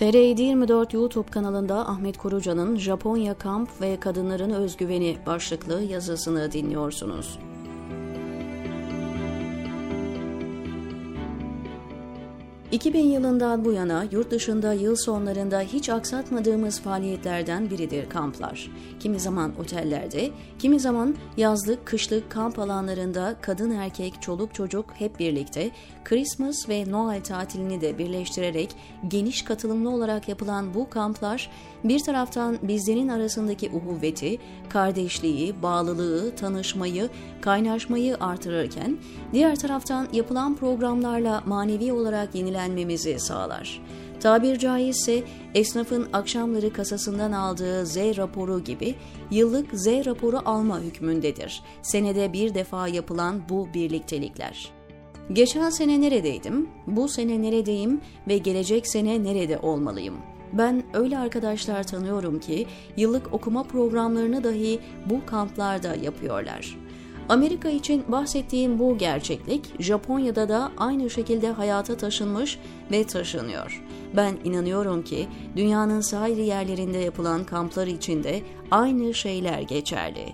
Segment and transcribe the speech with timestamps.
[0.00, 7.38] TR724 YouTube kanalında Ahmet Koruca'nın Japonya Kamp ve Kadınların Özgüveni başlıklı yazısını dinliyorsunuz.
[12.72, 18.70] 2000 yılından bu yana yurt dışında yıl sonlarında hiç aksatmadığımız faaliyetlerden biridir kamplar.
[19.00, 25.70] Kimi zaman otellerde, kimi zaman yazlık, kışlık kamp alanlarında kadın erkek, çoluk çocuk hep birlikte
[26.04, 28.76] Christmas ve Noel tatilini de birleştirerek
[29.08, 31.50] geniş katılımlı olarak yapılan bu kamplar
[31.84, 37.08] bir taraftan bizlerin arasındaki uhuvveti, kardeşliği, bağlılığı, tanışmayı,
[37.40, 38.96] kaynaşmayı artırırken
[39.32, 43.80] diğer taraftan yapılan programlarla manevi olarak yenilenmemizi sağlar.
[44.20, 45.22] Tabir caizse
[45.54, 48.94] esnafın akşamları kasasından aldığı Z raporu gibi
[49.30, 51.62] yıllık Z raporu alma hükmündedir.
[51.82, 54.70] Senede bir defa yapılan bu birliktelikler.
[55.32, 60.14] Geçen sene neredeydim, bu sene neredeyim ve gelecek sene nerede olmalıyım?
[60.52, 66.78] Ben öyle arkadaşlar tanıyorum ki yıllık okuma programlarını dahi bu kamplarda yapıyorlar.
[67.30, 72.58] Amerika için bahsettiğim bu gerçeklik Japonya'da da aynı şekilde hayata taşınmış
[72.90, 73.84] ve taşınıyor.
[74.16, 80.32] Ben inanıyorum ki dünyanın sair yerlerinde yapılan kamplar içinde aynı şeyler geçerli.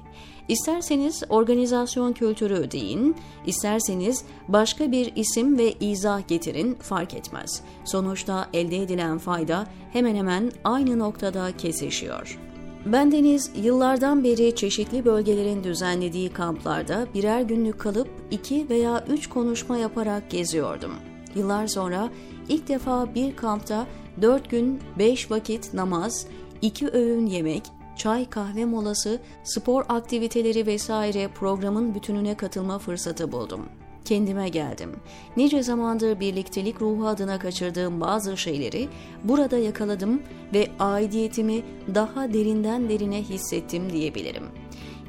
[0.48, 3.16] İsterseniz organizasyon kültürü deyin,
[3.46, 7.62] isterseniz başka bir isim ve izah getirin fark etmez.
[7.84, 12.38] Sonuçta elde edilen fayda hemen hemen aynı noktada kesişiyor.
[12.86, 20.30] Bendeniz yıllardan beri çeşitli bölgelerin düzenlediği kamplarda birer günlük kalıp iki veya üç konuşma yaparak
[20.30, 20.92] geziyordum.
[21.34, 22.10] Yıllar sonra
[22.48, 23.86] ilk defa bir kampta
[24.22, 26.26] dört gün beş vakit namaz,
[26.62, 27.62] iki öğün yemek,
[27.96, 33.60] çay kahve molası, spor aktiviteleri vesaire programın bütününe katılma fırsatı buldum.
[34.06, 34.90] Kendime geldim.
[35.36, 38.88] Nice zamandır birliktelik ruhu adına kaçırdığım bazı şeyleri
[39.24, 40.22] burada yakaladım
[40.54, 41.62] ve aidiyetimi
[41.94, 44.44] daha derinden derine hissettim diyebilirim.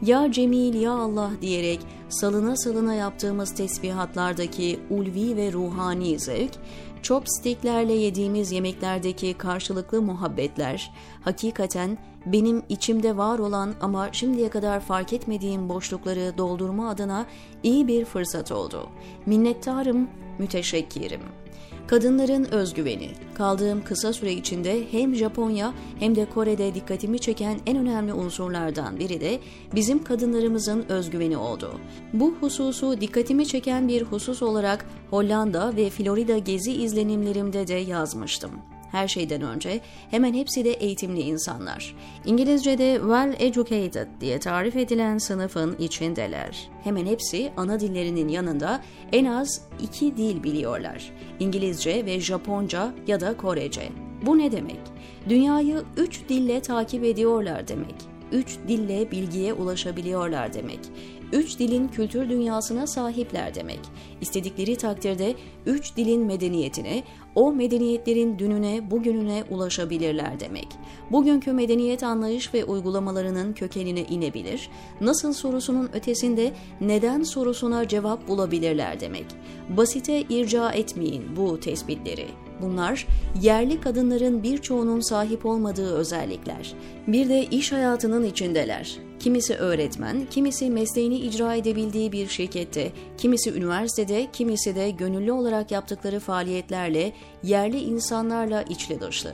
[0.02, 6.52] Ya Cemil ya Allah diyerek salına salına yaptığımız tesbihatlardaki ulvi ve ruhani zevk,
[7.02, 10.92] chopsticklerle yediğimiz yemeklerdeki karşılıklı muhabbetler,
[11.22, 17.26] hakikaten benim içimde var olan ama şimdiye kadar fark etmediğim boşlukları doldurma adına
[17.64, 18.90] iyi bir fırsat oldu.
[19.26, 20.08] Minnettarım,
[20.40, 21.22] müteşekkirim.
[21.88, 23.10] Kadınların özgüveni.
[23.34, 29.22] Kaldığım kısa süre içinde hem Japonya hem de Kore'de dikkatimi çeken en önemli unsurlardan biri
[29.22, 29.40] de
[29.76, 31.72] bizim kadınlarımızın özgüveni oldu.
[32.14, 38.52] Bu hususu dikkatimi çeken bir husus olarak Hollanda ve Florida gezi izlenimlerimde de yazmıştım.
[38.92, 39.80] Her şeyden önce
[40.12, 41.96] hemen hepsi de eğitimli insanlar.
[42.26, 46.70] İngilizce'de well educated diye tarif edilen sınıfın içindeler.
[46.84, 48.82] Hemen hepsi ana dillerinin yanında
[49.12, 51.12] en az iki dil biliyorlar.
[51.40, 53.90] İngilizce ve Japonca ya da Korece.
[54.22, 54.80] Bu ne demek?
[55.30, 58.17] Dünyayı üç dille takip ediyorlar demek.
[58.32, 60.80] Üç dille bilgiye ulaşabiliyorlar demek
[61.32, 63.80] üç dilin kültür dünyasına sahipler demek.
[64.22, 67.04] İstedikleri takdirde üç dilin medeniyetine,
[67.36, 70.68] o medeniyetlerin dününe, bugününe ulaşabilirler demek.
[71.12, 74.70] Bugünkü medeniyet anlayış ve uygulamalarının kökenine inebilir,
[75.02, 79.26] nasıl sorusunun ötesinde neden sorusuna cevap bulabilirler demek.
[79.70, 82.28] Basite irca etmeyin bu tespitleri.
[82.62, 83.08] Bunlar
[83.42, 86.74] yerli kadınların birçoğunun sahip olmadığı özellikler.
[87.08, 88.98] Bir de iş hayatının içindeler.
[89.20, 96.20] Kimisi öğretmen, kimisi mesleğini icra edebildiği bir şirkette, kimisi üniversitede, kimisi de gönüllü olarak yaptıkları
[96.20, 97.14] faaliyetlerle,
[97.44, 99.34] yerli insanlarla içli dışlı.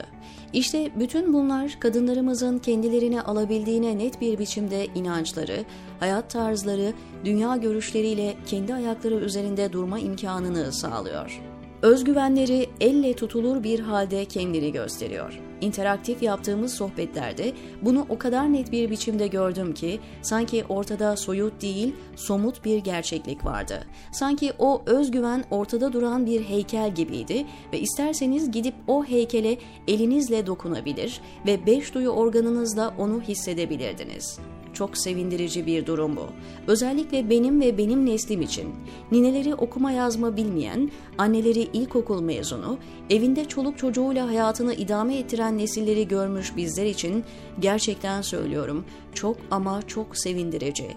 [0.54, 5.66] İşte bütün bunlar kadınlarımızın kendilerine alabildiğine net bir biçimde inançları,
[6.00, 6.94] hayat tarzları,
[7.26, 11.53] dünya görüşleriyle kendi ayakları üzerinde durma imkanını sağlıyor.
[11.84, 15.40] Özgüvenleri elle tutulur bir halde kendini gösteriyor.
[15.62, 21.96] İnteraktif yaptığımız sohbetlerde bunu o kadar net bir biçimde gördüm ki sanki ortada soyut değil,
[22.16, 23.88] somut bir gerçeklik vardı.
[24.12, 31.22] Sanki o özgüven ortada duran bir heykel gibiydi ve isterseniz gidip o heykele elinizle dokunabilir
[31.46, 34.40] ve beş duyu organınızla onu hissedebilirdiniz.
[34.74, 36.28] Çok sevindirici bir durum bu.
[36.68, 38.70] Özellikle benim ve benim neslim için.
[39.12, 42.78] Nineleri okuma yazma bilmeyen, anneleri ilkokul mezunu,
[43.10, 47.24] evinde çoluk çocuğuyla hayatını idame ettiren nesilleri görmüş bizler için
[47.60, 50.88] gerçekten söylüyorum çok ama çok sevindirici.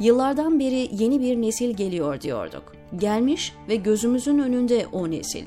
[0.00, 2.83] Yıllardan beri yeni bir nesil geliyor diyorduk.
[2.98, 5.44] Gelmiş ve gözümüzün önünde o nesil.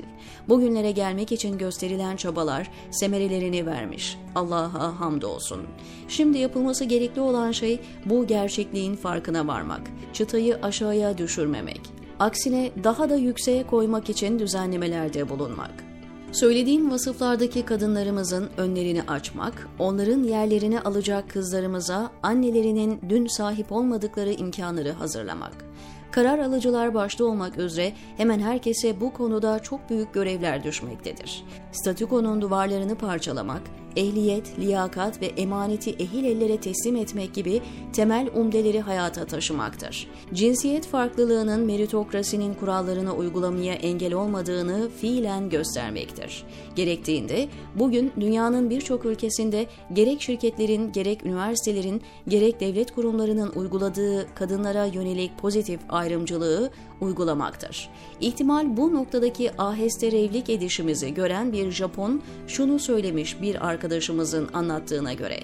[0.48, 4.18] Bugünlere gelmek için gösterilen çabalar semerelerini vermiş.
[4.34, 5.60] Allah'a hamdolsun.
[6.08, 9.80] Şimdi yapılması gerekli olan şey bu gerçekliğin farkına varmak.
[10.12, 11.80] Çıtayı aşağıya düşürmemek.
[12.18, 15.88] Aksine daha da yükseğe koymak için düzenlemelerde bulunmak.
[16.32, 25.64] Söylediğim vasıflardaki kadınlarımızın önlerini açmak, onların yerlerini alacak kızlarımıza annelerinin dün sahip olmadıkları imkanları hazırlamak.
[26.10, 31.44] Karar alıcılar başta olmak üzere hemen herkese bu konuda çok büyük görevler düşmektedir.
[31.72, 33.62] Statükonun duvarlarını parçalamak,
[33.96, 37.60] ehliyet, liyakat ve emaneti ehil ellere teslim etmek gibi
[37.92, 40.06] temel umdeleri hayata taşımaktır.
[40.34, 46.44] Cinsiyet farklılığının meritokrasinin kurallarını uygulamaya engel olmadığını fiilen göstermektir.
[46.76, 55.38] Gerektiğinde bugün dünyanın birçok ülkesinde gerek şirketlerin, gerek üniversitelerin, gerek devlet kurumlarının uyguladığı kadınlara yönelik
[55.38, 56.70] pozitif ayrımcılığı
[57.00, 57.90] uygulamaktır.
[58.20, 65.40] İhtimal bu noktadaki aheste revlik edişimizi gören bir Japon şunu söylemiş bir arkadaşımızın anlattığına göre.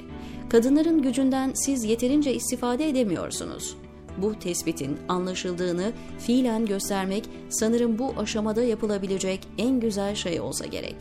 [0.49, 3.77] Kadınların gücünden siz yeterince istifade edemiyorsunuz.
[4.19, 10.97] Bu tespitin anlaşıldığını fiilen göstermek sanırım bu aşamada yapılabilecek en güzel şey olsa gerek.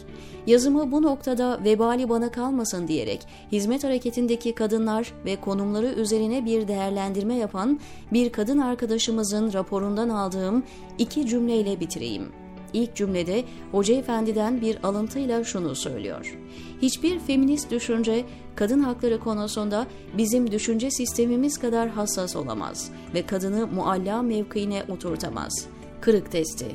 [0.47, 3.21] Yazımı bu noktada vebali bana kalmasın diyerek
[3.51, 7.80] hizmet hareketindeki kadınlar ve konumları üzerine bir değerlendirme yapan
[8.13, 10.63] bir kadın arkadaşımızın raporundan aldığım
[10.97, 12.43] iki cümleyle bitireyim.
[12.74, 16.38] İlk cümlede Hoca Efendi'den bir alıntıyla şunu söylüyor.
[16.81, 18.25] Hiçbir feminist düşünce
[18.56, 19.88] kadın hakları konusunda
[20.18, 25.66] bizim düşünce sistemimiz kadar hassas olamaz ve kadını mualla mevkiine oturtamaz.
[26.02, 26.66] Kırık testi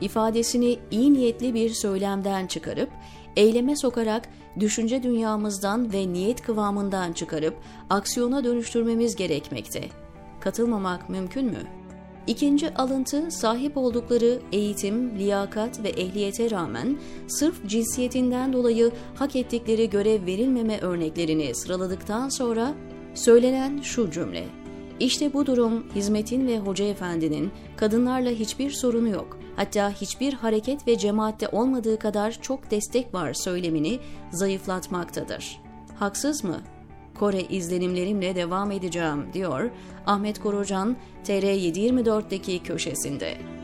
[0.00, 2.90] ifadesini iyi niyetli bir söylemden çıkarıp
[3.36, 4.28] eyleme sokarak
[4.60, 7.54] düşünce dünyamızdan ve niyet kıvamından çıkarıp
[7.90, 9.84] aksiyona dönüştürmemiz gerekmekte.
[10.40, 11.85] Katılmamak mümkün mü?
[12.26, 20.26] İkinci alıntı sahip oldukları eğitim, liyakat ve ehliyete rağmen sırf cinsiyetinden dolayı hak ettikleri görev
[20.26, 22.74] verilmeme örneklerini sıraladıktan sonra
[23.14, 24.44] söylenen şu cümle.
[25.00, 29.38] İşte bu durum hizmetin ve hoca efendinin kadınlarla hiçbir sorunu yok.
[29.56, 33.98] Hatta hiçbir hareket ve cemaatte olmadığı kadar çok destek var söylemini
[34.32, 35.60] zayıflatmaktadır.
[35.98, 36.60] Haksız mı?
[37.18, 39.70] Kore izlenimlerimle devam edeceğim diyor
[40.06, 43.55] Ahmet Korucan TR724'deki köşesinde.